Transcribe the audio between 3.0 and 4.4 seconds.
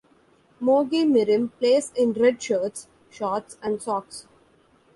shorts and socks.